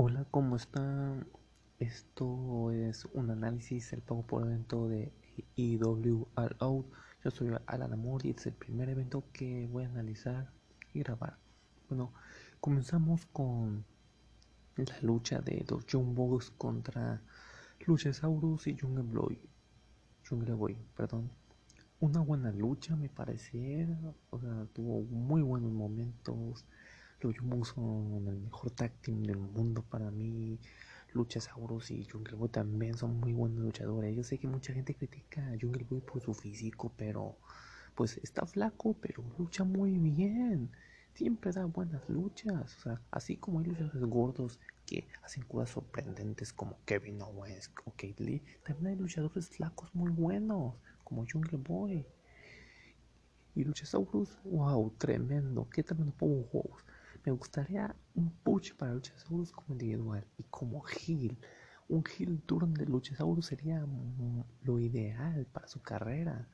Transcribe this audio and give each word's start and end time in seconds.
Hola, 0.00 0.24
¿cómo 0.30 0.54
están? 0.54 1.26
Esto 1.80 2.70
es 2.70 3.04
un 3.14 3.30
análisis 3.30 3.90
del 3.90 4.00
pago 4.00 4.24
por 4.24 4.46
evento 4.46 4.86
de 4.86 5.12
IW 5.56 6.28
All 6.36 6.56
Out. 6.60 6.86
Yo 7.24 7.32
soy 7.32 7.50
Alan 7.66 7.92
Amor 7.92 8.24
y 8.24 8.30
este 8.30 8.42
es 8.42 8.46
el 8.46 8.52
primer 8.52 8.88
evento 8.90 9.24
que 9.32 9.66
voy 9.66 9.82
a 9.82 9.88
analizar 9.88 10.52
y 10.94 11.00
grabar. 11.00 11.36
Bueno, 11.88 12.12
comenzamos 12.60 13.26
con 13.26 13.84
la 14.76 15.00
lucha 15.02 15.40
de 15.40 15.66
los 15.68 15.84
Bucks 15.92 16.52
contra 16.52 17.20
Luchasaurus 17.84 18.68
y 18.68 18.78
Jungle 18.78 19.02
Boy. 19.02 19.40
Jungle 20.28 20.54
Boy, 20.54 20.78
perdón. 20.96 21.28
Una 21.98 22.20
buena 22.20 22.52
lucha, 22.52 22.94
me 22.94 23.08
pareciera. 23.08 23.98
O 24.30 24.38
sea, 24.38 24.64
tuvo 24.72 25.02
muy 25.02 25.42
buenos 25.42 25.72
momentos 25.72 26.64
los 27.20 27.34
Young 27.34 27.64
son 27.64 28.28
el 28.28 28.38
mejor 28.38 28.70
tag 28.70 28.92
team 29.00 29.22
del 29.22 29.38
mundo 29.38 29.82
para 29.82 30.10
mí. 30.10 30.58
Luchasaurus 31.12 31.90
y 31.90 32.04
Jungle 32.04 32.36
Boy 32.36 32.48
también 32.50 32.96
son 32.96 33.18
muy 33.18 33.32
buenos 33.32 33.60
luchadores. 33.60 34.14
Yo 34.14 34.22
sé 34.22 34.38
que 34.38 34.46
mucha 34.46 34.72
gente 34.72 34.94
critica 34.94 35.46
a 35.46 35.56
Jungle 35.60 35.84
Boy 35.88 36.00
por 36.00 36.20
su 36.20 36.34
físico, 36.34 36.92
pero 36.96 37.38
pues 37.94 38.18
está 38.22 38.46
flaco, 38.46 38.94
pero 39.00 39.24
lucha 39.38 39.64
muy 39.64 39.98
bien. 39.98 40.70
Siempre 41.14 41.50
da 41.50 41.64
buenas 41.64 42.08
luchas. 42.08 42.76
O 42.76 42.80
sea, 42.80 43.00
así 43.10 43.36
como 43.36 43.58
hay 43.58 43.66
luchadores 43.66 44.04
gordos 44.04 44.60
que 44.86 45.08
hacen 45.22 45.44
cosas 45.44 45.70
sorprendentes 45.70 46.52
como 46.52 46.78
Kevin 46.84 47.20
Owens 47.22 47.70
o 47.84 47.90
Kate 47.90 48.14
Lee, 48.18 48.42
también 48.64 48.88
hay 48.88 48.96
luchadores 48.96 49.48
flacos 49.48 49.94
muy 49.94 50.10
buenos 50.10 50.74
como 51.04 51.26
Jungle 51.30 51.58
Boy. 51.58 52.06
Y 53.54 53.64
Luchasaurus, 53.64 54.38
wow, 54.44 54.94
tremendo. 54.98 55.68
Qué 55.68 55.82
tremendo 55.82 56.12
Powerhouse. 56.12 56.84
Me 57.24 57.32
gustaría 57.32 57.94
un 58.14 58.30
push 58.30 58.74
para 58.74 58.94
Luchasaurus 58.94 59.52
como 59.52 59.72
individual 59.72 60.24
y 60.36 60.44
como 60.44 60.82
heel. 60.86 61.38
Un 61.88 62.04
heel 62.04 62.40
turn 62.42 62.74
de 62.74 62.86
Luchasaurus 62.86 63.46
sería 63.46 63.84
lo 64.62 64.78
ideal 64.78 65.46
para 65.46 65.68
su 65.68 65.80
carrera. 65.80 66.48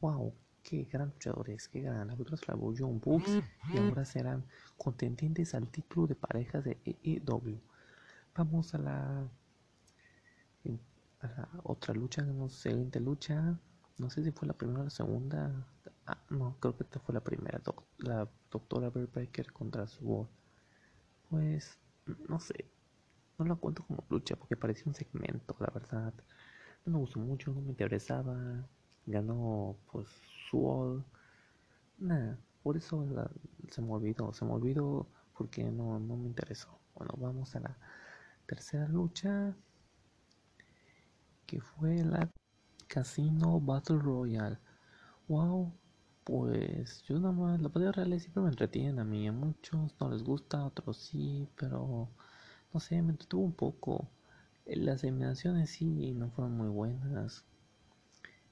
Wow, 0.00 0.32
qué 0.62 0.84
gran 0.84 1.08
luchadores, 1.10 1.68
qué 1.68 1.80
gran. 1.80 2.10
Otros 2.10 2.46
la 2.46 2.56
John 2.56 3.00
Bucks 3.00 3.30
y 3.72 3.78
ahora 3.78 4.04
serán 4.04 4.44
contendientes 4.76 5.54
al 5.54 5.68
título 5.68 6.06
de 6.06 6.14
parejas 6.14 6.64
de 6.64 6.78
AEW. 6.86 7.60
Vamos 8.36 8.74
a 8.74 8.78
la, 8.78 9.28
a 11.20 11.26
la 11.26 11.48
otra 11.64 11.94
lucha, 11.94 12.22
no 12.22 12.48
sé, 12.48 12.70
siguiente 12.70 13.00
lucha. 13.00 13.58
No 13.98 14.10
sé 14.10 14.22
si 14.22 14.30
fue 14.30 14.46
la 14.46 14.54
primera 14.54 14.80
o 14.80 14.84
la 14.84 14.90
segunda. 14.90 15.66
Ah, 16.08 16.18
no, 16.30 16.56
creo 16.58 16.76
que 16.76 16.84
esta 16.84 16.98
fue 17.00 17.14
la 17.14 17.20
primera. 17.20 17.60
la 17.98 18.28
doctora 18.50 18.88
Breaker 18.90 19.52
contra 19.52 19.86
su 19.86 20.26
Pues, 21.30 21.78
no 22.28 22.40
sé. 22.40 22.66
No 23.38 23.44
la 23.46 23.56
cuento 23.56 23.84
como 23.86 24.04
lucha 24.10 24.36
porque 24.36 24.56
parecía 24.56 24.84
un 24.86 24.94
segmento, 24.94 25.56
la 25.60 25.68
verdad. 25.72 26.14
No 26.86 26.92
me 26.94 26.98
gustó 27.00 27.20
mucho, 27.20 27.52
no 27.52 27.60
me 27.62 27.70
interesaba. 27.70 28.36
Ganó, 29.06 29.76
pues, 29.92 30.08
su 30.50 31.04
Nada, 31.98 32.38
por 32.62 32.76
eso 32.76 33.06
se 33.70 33.82
me 33.82 33.92
olvidó. 33.92 34.32
Se 34.32 34.44
me 34.44 34.52
olvidó 34.52 35.06
porque 35.36 35.64
no, 35.64 35.98
no 36.00 36.16
me 36.16 36.26
interesó. 36.28 36.78
Bueno, 36.94 37.14
vamos 37.18 37.54
a 37.56 37.60
la 37.60 37.76
tercera 38.46 38.88
lucha. 38.88 39.54
Que 41.46 41.60
fue 41.60 42.04
la 42.04 42.30
Casino 42.88 43.60
Battle 43.60 43.98
Royale. 43.98 44.58
Wow, 45.28 45.72
pues 46.28 47.02
yo 47.04 47.18
nada 47.18 47.32
más, 47.32 47.58
la 47.62 47.68
batalla 47.68 47.90
real 47.90 48.20
siempre 48.20 48.42
me 48.42 48.50
entretienen 48.50 48.98
a 48.98 49.04
mí, 49.04 49.26
a 49.26 49.32
muchos 49.32 49.94
no 49.98 50.10
les 50.10 50.22
gusta, 50.22 50.58
a 50.58 50.66
otros 50.66 50.98
sí, 50.98 51.48
pero 51.56 52.10
no 52.74 52.80
sé, 52.80 53.00
me 53.00 53.12
entretuvo 53.12 53.44
un 53.44 53.54
poco. 53.54 54.10
Las 54.66 55.04
eliminaciones 55.04 55.70
sí 55.70 56.12
no 56.12 56.30
fueron 56.30 56.54
muy 56.54 56.68
buenas. 56.68 57.46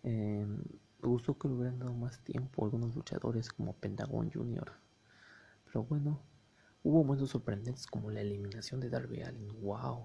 Em, 0.04 0.56
me 1.02 1.08
gustó 1.08 1.38
que 1.38 1.48
le 1.48 1.54
hubieran 1.54 1.78
dado 1.78 1.92
más 1.92 2.18
tiempo 2.24 2.64
algunos 2.64 2.96
luchadores 2.96 3.50
como 3.50 3.74
Pentagon 3.74 4.30
Jr. 4.32 4.72
Pero 5.66 5.84
bueno, 5.84 6.22
hubo 6.82 7.04
momentos 7.04 7.28
sorprendentes 7.28 7.86
como 7.86 8.10
la 8.10 8.22
eliminación 8.22 8.80
de 8.80 8.88
Darby 8.88 9.20
Allin, 9.20 9.60
wow. 9.60 10.02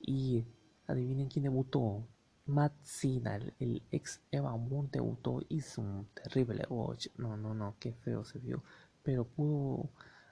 Y 0.00 0.46
adivinen 0.86 1.28
quién 1.28 1.42
debutó, 1.42 2.06
Matt 2.46 2.72
Sinal, 2.82 3.54
el 3.60 3.84
ex 3.92 4.20
Eva 4.32 4.56
Moon 4.56 4.90
debutó, 4.90 5.40
hizo 5.48 5.80
un 5.80 6.08
terrible 6.12 6.66
watch. 6.68 7.06
No, 7.16 7.36
no, 7.36 7.54
no, 7.54 7.76
qué 7.78 7.92
feo 7.92 8.24
se 8.24 8.40
vio. 8.40 8.64
Pero 9.04 9.24
pudo 9.24 9.90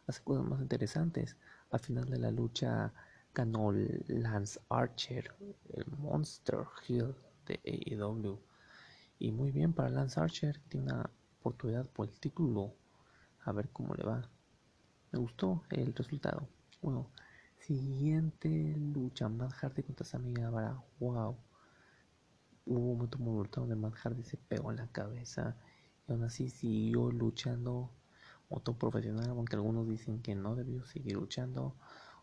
hacer 0.09 0.25
cosas 0.25 0.45
más 0.45 0.61
interesantes. 0.61 1.37
Al 1.71 1.79
final 1.79 2.07
de 2.07 2.19
la 2.19 2.33
lucha 2.33 2.93
ganó 3.33 3.71
Lance 4.09 4.59
Archer, 4.69 5.33
el 5.73 5.87
Monster 5.99 6.65
Hill 6.89 7.15
de 7.47 7.61
AEW. 7.65 8.41
Y 9.21 9.31
muy 9.31 9.53
bien 9.53 9.73
para 9.73 9.89
Lance 9.89 10.19
Archer, 10.19 10.61
tiene 10.69 10.93
una 10.93 11.11
oportunidad 11.39 11.87
por 11.87 12.09
el 12.09 12.19
título. 12.19 12.75
A 13.45 13.53
ver 13.53 13.69
cómo 13.69 13.95
le 13.95 14.03
va. 14.03 14.29
Me 15.13 15.19
gustó 15.21 15.63
el 15.71 15.95
resultado. 15.95 16.49
Bueno, 16.83 17.09
siguiente 17.59 18.75
lucha: 18.77 19.29
Matt 19.29 19.53
Hardy 19.53 19.85
contra 19.85 20.05
Sammy 20.05 20.35
Guevara. 20.35 20.83
Wow 20.99 21.37
hubo 22.67 22.93
un 22.93 22.99
momento 22.99 23.61
donde 23.61 23.77
Matt 23.77 23.97
se 24.25 24.37
pegó 24.37 24.71
en 24.71 24.79
la 24.79 24.87
cabeza 24.89 25.57
y 26.07 26.13
aún 26.13 26.25
así 26.25 26.51
siguió 26.51 27.11
luchando 27.11 27.91
otro 28.49 28.75
profesional, 28.75 29.31
aunque 29.31 29.57
algunos 29.57 29.89
dicen 29.89 30.23
que 30.23 30.35
no 30.35 30.57
debió 30.57 30.85
seguir 30.85 31.15
luchando, 31.15 31.77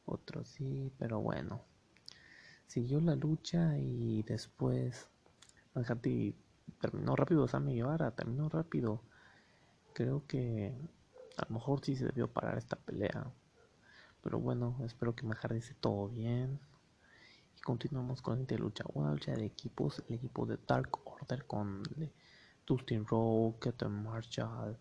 otros 0.05 0.47
sí, 0.49 0.91
pero 0.99 1.21
bueno. 1.21 1.61
Siguió 2.67 2.99
la 2.99 3.15
lucha 3.15 3.77
y 3.77 4.23
después 4.23 5.07
Matt 5.73 5.87
Hardy 5.87 6.35
terminó 6.81 7.15
rápido, 7.15 7.47
Sammy 7.47 7.75
Guevara 7.75 8.11
terminó 8.11 8.49
rápido. 8.49 9.01
Creo 9.93 10.27
que 10.27 10.75
a 11.37 11.45
lo 11.47 11.55
mejor 11.55 11.83
sí 11.83 11.95
se 11.95 12.05
debió 12.05 12.27
parar 12.27 12.57
esta 12.57 12.75
pelea. 12.75 13.31
Pero 14.21 14.39
bueno, 14.39 14.77
espero 14.83 15.15
que 15.15 15.25
Matt 15.25 15.39
Hardy 15.39 15.59
esté 15.59 15.75
todo 15.75 16.09
bien. 16.09 16.59
Continuamos 17.67 18.21
con 18.21 18.47
la 18.49 18.57
lucha. 18.57 18.85
Una 18.93 19.11
lucha 19.11 19.33
de 19.33 19.45
equipos. 19.45 20.01
El 20.07 20.15
equipo 20.15 20.45
de 20.45 20.57
Dark 20.65 20.89
Order 21.03 21.45
con 21.45 21.83
Dustin 22.65 23.05
Rowe, 23.05 23.59
Ketan 23.59 23.91
Marshall, 23.91 24.77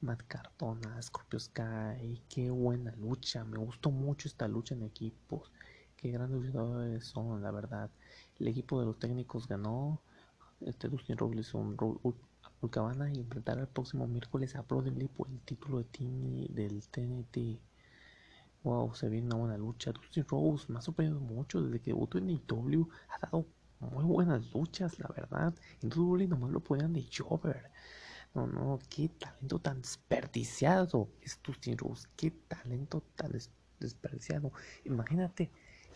Matt 0.00 0.22
Cardona, 0.28 1.02
Scorpio 1.02 1.38
Sky. 1.38 2.22
Qué 2.30 2.48
buena 2.48 2.90
lucha. 2.96 3.44
Me 3.44 3.58
gustó 3.58 3.90
mucho 3.90 4.28
esta 4.28 4.48
lucha 4.48 4.74
en 4.74 4.82
equipos. 4.84 5.52
Qué 5.94 6.10
grandes 6.10 6.40
luchadores 6.40 7.04
son, 7.04 7.42
la 7.42 7.50
verdad. 7.50 7.90
El 8.38 8.48
equipo 8.48 8.80
de 8.80 8.86
los 8.86 8.98
técnicos 8.98 9.46
ganó. 9.46 10.00
Este 10.62 10.88
Dustin 10.88 11.18
Rowe 11.18 11.38
hizo 11.38 11.58
un 11.58 11.76
Cabana 12.70 13.12
y 13.12 13.18
enfrentará 13.18 13.60
el 13.60 13.68
próximo 13.68 14.06
miércoles 14.06 14.56
a 14.56 14.62
Brody 14.62 15.06
por 15.06 15.28
el 15.28 15.38
título 15.40 15.80
de 15.80 15.84
team 15.84 16.46
del 16.48 16.82
TNT. 16.88 17.60
Wow, 18.64 18.94
se 18.94 19.08
viene 19.08 19.26
una 19.26 19.36
buena 19.36 19.58
lucha. 19.58 19.90
Dustin 19.92 20.24
Rose 20.28 20.70
me 20.72 20.78
ha 20.78 20.82
sorprendido 20.82 21.20
mucho 21.20 21.62
desde 21.62 21.80
que 21.80 21.90
debutó 21.90 22.18
en 22.18 22.28
AEW. 22.28 22.88
Ha 23.08 23.18
dado 23.26 23.46
muy 23.80 24.04
buenas 24.04 24.52
luchas, 24.52 24.98
la 25.00 25.08
verdad. 25.08 25.52
En 25.82 25.90
WWE 25.92 26.28
nomás 26.28 26.50
lo 26.50 26.60
podían 26.60 26.92
de 26.92 27.04
Jover. 27.04 27.70
No, 28.34 28.46
no, 28.46 28.78
qué 28.88 29.08
talento 29.08 29.58
tan 29.58 29.82
desperdiciado 29.82 31.08
es 31.20 31.40
Dustin 31.42 31.76
Rose. 31.76 32.08
Qué 32.16 32.30
talento 32.30 33.02
tan 33.16 33.32
desperdiciado. 33.80 34.52
Imagínate 34.84 35.50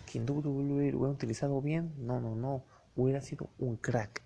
que 0.05 0.19
en 0.19 0.29
WWE 0.29 0.91
lo 0.91 0.99
hubiera 0.99 0.99
utilizado 0.99 1.63
bien. 1.63 1.95
No, 1.99 2.21
no, 2.21 2.35
no. 2.35 2.65
Hubiera 2.97 3.21
sido 3.21 3.49
un 3.59 3.77
crack. 3.77 4.23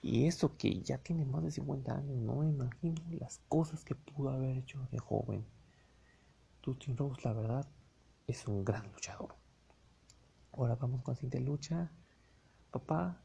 Y 0.00 0.26
eso 0.26 0.56
que 0.56 0.80
ya 0.80 0.98
tiene 0.98 1.24
más 1.24 1.42
de 1.42 1.50
50 1.50 1.94
años, 1.94 2.16
no 2.18 2.36
me 2.36 2.48
imagino 2.48 3.02
las 3.18 3.40
cosas 3.48 3.84
que 3.84 3.94
pudo 3.94 4.30
haber 4.30 4.56
hecho 4.58 4.86
de 4.90 4.98
joven. 4.98 5.44
Dustin 6.64 6.96
Rose, 6.96 7.20
la 7.24 7.34
verdad, 7.34 7.66
es 8.26 8.48
un 8.48 8.64
gran 8.64 8.90
luchador. 8.90 9.34
Ahora 10.52 10.76
vamos 10.76 11.02
con 11.02 11.12
la 11.12 11.16
siguiente 11.16 11.40
lucha. 11.40 11.90
Papá, 12.70 13.20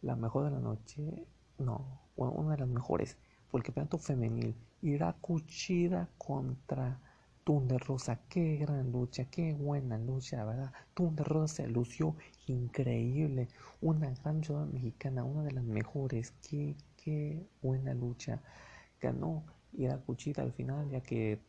la 0.00 0.16
mejor 0.16 0.44
de 0.44 0.52
la 0.52 0.60
noche. 0.60 1.26
No, 1.58 2.00
una 2.16 2.52
de 2.52 2.60
las 2.60 2.68
mejores. 2.68 3.18
Por 3.50 3.60
el 3.60 3.64
campeonato 3.64 3.98
femenil. 3.98 4.56
Iraku 4.80 5.40
Chida 5.40 6.08
contra 6.16 6.98
Thunder 7.44 7.78
Rosa. 7.78 8.20
Qué 8.26 8.56
gran 8.56 8.90
lucha, 8.90 9.26
qué 9.26 9.52
buena 9.52 9.98
lucha, 9.98 10.42
¿verdad? 10.46 10.72
Thunder 10.94 11.26
Rosa 11.26 11.56
se 11.56 11.68
lució 11.68 12.16
increíble. 12.46 13.48
Una 13.82 14.14
gran 14.14 14.36
luchadora 14.36 14.64
mexicana, 14.64 15.24
una 15.24 15.42
de 15.42 15.52
las 15.52 15.64
mejores. 15.64 16.32
Qué, 16.48 16.74
qué 16.96 17.46
buena 17.60 17.92
lucha. 17.92 18.40
Ganó 18.98 19.44
Iraku 19.74 20.14
Chida 20.14 20.42
al 20.42 20.52
final, 20.52 20.88
ya 20.88 21.02
que 21.02 21.42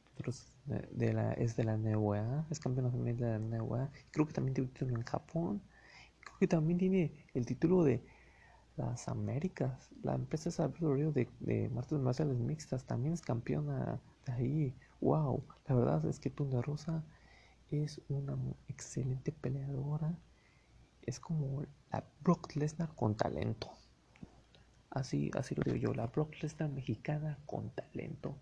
de 0.65 1.13
la, 1.13 1.33
es 1.33 1.55
de 1.55 1.63
la 1.63 1.77
NWA, 1.77 2.45
es 2.49 2.59
campeón 2.59 2.91
femenil 2.91 3.17
de 3.17 3.25
la 3.25 3.39
NWA. 3.39 3.89
Creo 4.11 4.27
que 4.27 4.33
también 4.33 4.53
tiene 4.53 4.67
un 4.67 4.73
título 4.73 4.95
en 4.95 5.03
Japón. 5.03 5.61
Creo 6.19 6.37
que 6.39 6.47
también 6.47 6.77
tiene 6.77 7.25
el 7.33 7.45
título 7.45 7.83
de 7.83 8.03
las 8.75 9.07
Américas. 9.07 9.89
La 10.03 10.15
empresa 10.15 10.67
de, 10.67 11.11
de, 11.11 11.29
de 11.39 11.69
martes 11.69 11.99
marciales 11.99 12.37
mixtas 12.37 12.85
también 12.85 13.13
es 13.13 13.21
campeona 13.21 13.99
de 14.25 14.33
ahí. 14.33 14.75
Wow, 15.01 15.43
la 15.67 15.75
verdad 15.75 16.05
es 16.05 16.19
que 16.19 16.29
Tunda 16.29 16.61
Rosa, 16.61 17.03
es 17.71 18.01
una 18.09 18.37
excelente 18.67 19.31
peleadora. 19.31 20.17
Es 21.01 21.19
como 21.19 21.63
la 21.91 22.03
Brock 22.21 22.55
Lesnar 22.55 22.93
con 22.95 23.15
talento. 23.15 23.71
Así, 24.89 25.31
así 25.37 25.55
lo 25.55 25.63
digo 25.63 25.77
yo, 25.77 25.93
la 25.93 26.07
Brock 26.07 26.33
Lesnar 26.41 26.69
mexicana 26.69 27.37
con 27.45 27.69
talento 27.71 28.35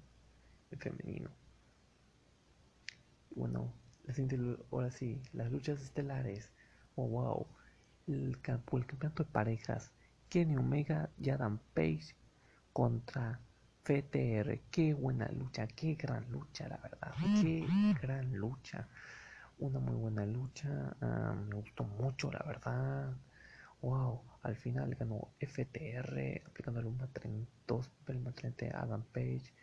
femenino. 0.80 1.30
Bueno, 3.38 3.72
ahora 4.72 4.90
sí, 4.90 5.22
las 5.32 5.52
luchas 5.52 5.80
estelares. 5.80 6.52
Oh, 6.96 7.08
wow. 7.08 7.48
El, 8.08 8.42
campo, 8.42 8.80
el 8.80 8.88
campeonato 8.88 9.24
de 9.24 9.30
parejas. 9.30 9.92
Kenny 10.28 10.58
Omega 10.58 11.12
y 11.20 11.30
Adam 11.30 11.60
Page 11.76 12.16
contra 12.74 13.40
FTR. 13.84 14.60
Qué 14.72 14.96
buena 14.96 15.28
lucha, 15.28 15.68
qué 15.68 15.94
gran 15.94 16.28
lucha, 16.32 16.68
la 16.68 16.78
verdad. 16.78 17.14
Qué 17.40 17.68
gran 18.02 18.34
lucha. 18.34 18.88
Una 19.60 19.80
muy 19.80 19.96
buena 19.96 20.26
lucha. 20.26 20.96
Ah, 21.00 21.36
me 21.48 21.58
gustó 21.58 21.84
mucho, 21.84 22.32
la 22.32 22.44
verdad. 22.44 23.16
Wow, 23.84 24.24
al 24.42 24.56
final 24.56 24.96
ganó 24.96 25.30
FTR 25.40 26.42
aplicando 26.44 26.80
el 26.80 26.88
1-2 26.88 28.74
a 28.74 28.82
Adam 28.82 29.04
Page. 29.14 29.54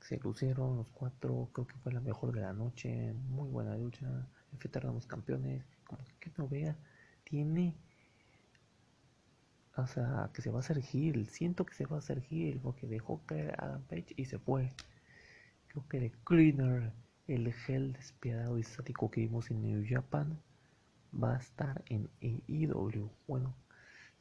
Se 0.00 0.18
lucieron 0.18 0.76
los 0.76 0.88
cuatro, 0.88 1.50
creo 1.52 1.66
que 1.66 1.76
fue 1.78 1.92
la 1.92 2.00
mejor 2.00 2.32
de 2.32 2.40
la 2.40 2.52
noche. 2.52 3.12
Muy 3.28 3.48
buena 3.48 3.76
lucha. 3.76 4.28
FTR 4.58 4.84
los 4.86 5.06
campeones. 5.06 5.64
Como 5.86 6.02
que 6.18 6.32
no 6.36 6.48
vea, 6.48 6.76
tiene. 7.24 7.76
O 9.76 9.86
sea, 9.86 10.30
que 10.34 10.42
se 10.42 10.50
va 10.50 10.58
a 10.58 10.60
hacer 10.60 10.82
heel. 10.92 11.28
Siento 11.28 11.64
que 11.64 11.74
se 11.74 11.86
va 11.86 11.96
a 11.96 11.98
hacer 12.00 12.22
heel 12.30 12.60
porque 12.60 12.86
dejó 12.86 13.24
caer 13.26 13.54
a 13.58 13.66
Adam 13.66 13.82
Page 13.84 14.14
y 14.16 14.24
se 14.24 14.38
fue. 14.38 14.74
Creo 15.68 15.86
que 15.88 16.00
de 16.00 16.10
Cleaner, 16.24 16.92
el 17.28 17.52
gel 17.52 17.92
despiadado 17.92 18.58
y 18.58 18.64
sádico 18.64 19.10
que 19.10 19.20
vimos 19.20 19.50
en 19.50 19.62
New 19.62 19.84
Japan 19.88 20.40
va 21.14 21.36
a 21.36 21.38
estar 21.38 21.82
en 21.86 22.10
AEW. 22.20 23.10
Bueno, 23.26 23.54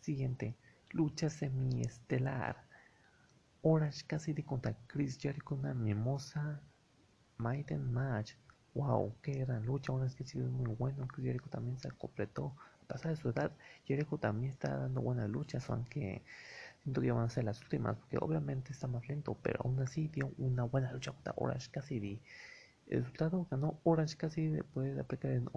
siguiente, 0.02 0.56
lucha 0.92 1.30
semiestelar. 1.30 2.69
Orange 3.62 4.06
Cassidy 4.08 4.44
contra 4.44 4.74
Chris 4.88 5.18
Jericho, 5.18 5.56
una 5.56 5.74
mimosa 5.74 6.62
Maiden 7.38 7.92
Match. 7.92 8.34
Wow, 8.74 9.16
qué 9.22 9.34
gran 9.34 9.66
lucha. 9.66 9.92
Orange 9.92 10.16
Cassidy 10.16 10.46
es 10.46 10.50
muy 10.50 10.74
bueno. 10.76 11.06
Chris 11.08 11.26
Jericho 11.26 11.50
también 11.50 11.78
se 11.78 11.92
completó. 11.92 12.56
A 12.84 12.94
pesar 12.94 13.12
de 13.12 13.18
su 13.18 13.30
edad, 13.30 13.52
Jericho 13.86 14.18
también 14.18 14.54
está 14.54 14.78
dando 14.78 15.02
buenas 15.02 15.30
luchas, 15.30 15.70
aunque 15.70 16.24
siento 16.84 17.02
que 17.02 17.12
van 17.12 17.26
a 17.26 17.30
ser 17.30 17.44
las 17.44 17.62
últimas, 17.62 17.98
porque 17.98 18.18
obviamente 18.20 18.72
está 18.72 18.88
más 18.88 19.08
lento, 19.10 19.38
pero 19.44 19.60
aún 19.64 19.80
así 19.82 20.08
dio 20.08 20.32
una 20.38 20.64
buena 20.64 20.94
lucha 20.94 21.12
contra 21.12 21.34
Orange 21.36 21.70
Cassidy. 21.70 22.22
El 22.88 23.02
resultado 23.02 23.46
ganó 23.52 23.80
Orange 23.84 24.16
Cassidy 24.16 24.52
después 24.52 24.96
de 24.96 25.02
aplicar 25.02 25.32
en 25.32 25.50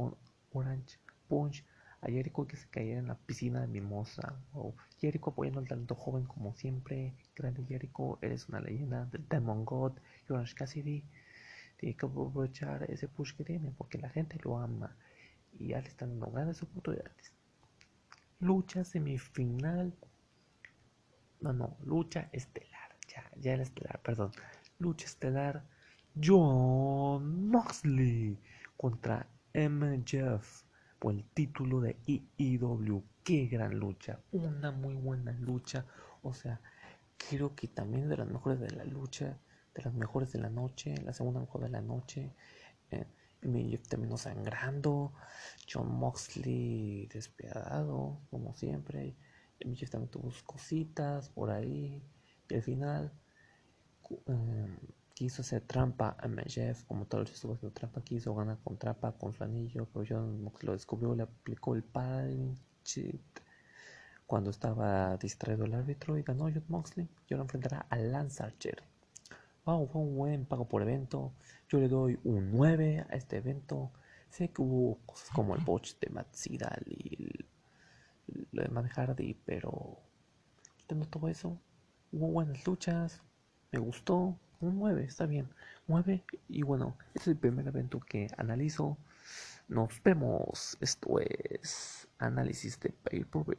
Orange 0.52 0.98
Punch 1.28 1.64
a 2.02 2.08
Jericho 2.08 2.46
que 2.46 2.56
se 2.56 2.68
cayera 2.68 2.98
en 2.98 3.06
la 3.06 3.14
piscina 3.14 3.60
de 3.60 3.68
mimosa. 3.68 4.34
O 4.54 4.74
Jericho 5.00 5.30
apoyando 5.30 5.60
al 5.60 5.68
talento 5.68 5.94
joven 5.94 6.24
como 6.24 6.52
siempre. 6.54 7.14
Grande 7.34 7.64
Jericho, 7.64 8.18
eres 8.20 8.48
una 8.48 8.60
leyenda 8.60 9.06
del 9.06 9.26
Demon 9.28 9.64
God. 9.64 9.92
Y 10.28 10.32
Orange 10.32 10.54
Cassidy 10.54 11.04
tiene 11.76 11.96
que 11.96 12.06
aprovechar 12.06 12.90
ese 12.90 13.06
push 13.08 13.34
que 13.36 13.44
tiene 13.44 13.72
porque 13.78 13.98
la 13.98 14.08
gente 14.10 14.38
lo 14.42 14.58
ama. 14.58 14.96
Y 15.58 15.68
ya 15.68 15.80
le 15.80 15.88
están 15.88 16.10
dando 16.10 16.32
grandes 16.32 16.62
oportunidades. 16.62 17.32
Lucha 18.40 18.82
semifinal. 18.84 19.94
No, 21.40 21.52
no, 21.52 21.76
lucha 21.84 22.28
estelar. 22.32 22.96
Ya, 23.08 23.30
ya 23.40 23.52
era 23.52 23.62
estelar, 23.62 24.00
perdón. 24.02 24.32
Lucha 24.80 25.06
estelar. 25.06 25.64
John 26.20 27.48
Moxley 27.48 28.38
contra 28.76 29.26
MJF 29.54 30.64
el 31.10 31.24
título 31.24 31.80
de 31.80 31.96
IEW. 32.06 33.02
Qué 33.24 33.46
gran 33.46 33.78
lucha, 33.78 34.20
una 34.32 34.70
muy 34.70 34.94
buena 34.94 35.32
lucha. 35.32 35.86
O 36.22 36.32
sea, 36.32 36.60
creo 37.16 37.54
que 37.54 37.68
también 37.68 38.08
de 38.08 38.16
las 38.16 38.28
mejores 38.28 38.60
de 38.60 38.70
la 38.70 38.84
lucha, 38.84 39.38
de 39.74 39.82
las 39.82 39.94
mejores 39.94 40.32
de 40.32 40.40
la 40.40 40.50
noche, 40.50 40.94
la 41.04 41.12
segunda 41.12 41.40
mejor 41.40 41.62
de 41.62 41.68
la 41.68 41.80
noche. 41.80 42.34
Eh, 42.90 43.06
terminó 43.88 44.16
sangrando. 44.16 45.12
John 45.70 45.92
Moxley 45.92 47.08
despiadado, 47.12 48.20
como 48.30 48.54
siempre. 48.54 49.16
MJF 49.64 49.90
también 49.90 50.10
tuvo 50.10 50.30
sus 50.30 50.42
cositas 50.42 51.28
por 51.30 51.50
ahí. 51.50 52.02
Y 52.48 52.54
al 52.54 52.62
final. 52.62 53.12
Eh, 54.26 54.76
quiso 55.14 55.42
hacer 55.42 55.62
trampa 55.62 56.16
a 56.18 56.28
MJF, 56.28 56.84
como 56.84 57.06
todo 57.06 57.22
estuvo 57.22 57.54
haciendo 57.54 57.72
trampa, 57.74 58.02
quiso 58.02 58.34
ganar 58.34 58.58
con 58.64 58.76
trampa 58.76 59.12
con 59.12 59.32
su 59.34 59.44
anillo, 59.44 59.86
pero 59.92 60.04
John 60.08 60.52
lo 60.62 60.72
descubrió, 60.72 61.14
le 61.14 61.24
aplicó 61.24 61.74
el 61.74 61.82
padding 61.82 62.56
cuando 64.26 64.50
estaba 64.50 65.16
distraído 65.18 65.64
el 65.64 65.74
árbitro 65.74 66.16
y 66.18 66.22
ganó 66.22 66.44
John 66.44 66.64
Moxley. 66.68 67.08
Y 67.28 67.34
ahora 67.34 67.44
enfrentará 67.44 67.86
a 67.90 67.96
Lance 67.96 68.42
Archer. 68.42 68.82
Wow, 69.64 69.86
fue 69.88 70.00
un 70.00 70.16
buen 70.16 70.46
pago 70.46 70.66
por 70.66 70.82
evento. 70.82 71.32
Yo 71.68 71.78
le 71.78 71.88
doy 71.88 72.18
un 72.24 72.50
9 72.50 73.06
a 73.08 73.14
este 73.14 73.36
evento. 73.36 73.92
Sé 74.30 74.48
que 74.48 74.62
hubo 74.62 74.98
cosas 75.06 75.28
como 75.30 75.54
el 75.54 75.62
botch 75.62 75.98
de 76.00 76.10
Matt 76.10 76.34
y 76.46 77.28
lo 78.52 78.62
de 78.62 78.68
Matt 78.68 78.86
Hardy, 78.96 79.34
pero 79.44 79.98
quitando 80.78 81.06
todo 81.06 81.28
eso, 81.28 81.58
hubo 82.12 82.28
buenas 82.28 82.66
luchas, 82.66 83.20
me 83.70 83.78
gustó, 83.78 84.38
un 84.62 84.78
9, 84.78 85.04
está 85.04 85.26
bien. 85.26 85.48
9 85.86 86.24
y 86.48 86.62
bueno, 86.62 86.96
es 87.14 87.26
el 87.28 87.36
primer 87.36 87.66
evento 87.66 88.00
que 88.00 88.28
analizo. 88.36 88.96
Nos 89.68 90.02
vemos. 90.02 90.76
Esto 90.80 91.18
es 91.20 92.08
análisis 92.18 92.78
de 92.80 92.90
pay 92.90 93.24
per 93.24 93.56